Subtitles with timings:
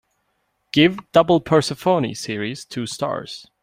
[0.71, 3.45] Give Double Persephone series two stars